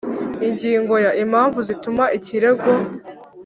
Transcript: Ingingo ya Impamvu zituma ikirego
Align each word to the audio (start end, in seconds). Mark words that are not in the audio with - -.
Ingingo 0.47 0.93
ya 1.05 1.11
Impamvu 1.23 1.59
zituma 1.67 2.03
ikirego 2.17 2.69